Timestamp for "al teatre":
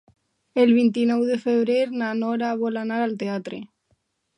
3.05-3.67